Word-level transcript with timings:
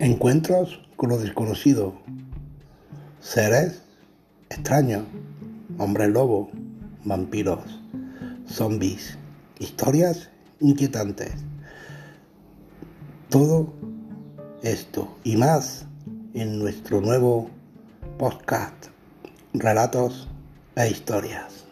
Encuentros 0.00 0.80
con 0.96 1.10
lo 1.10 1.18
desconocido. 1.18 1.92
Seres 3.20 3.82
extraños. 4.48 5.02
Hombres 5.76 6.08
lobo. 6.08 6.50
Vampiros. 7.04 7.82
Zombies. 8.48 9.18
Historias 9.58 10.30
inquietantes. 10.58 11.34
Todo 13.28 13.74
esto 14.62 15.18
y 15.22 15.36
más 15.36 15.84
en 16.32 16.58
nuestro 16.58 17.02
nuevo 17.02 17.50
podcast 18.16 18.86
Relatos 19.52 20.28
e 20.76 20.88
Historias. 20.88 21.66